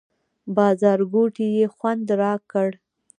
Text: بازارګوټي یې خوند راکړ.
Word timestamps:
بازارګوټي 0.55 1.47
یې 1.57 1.65
خوند 1.75 2.07
راکړ. 2.21 2.69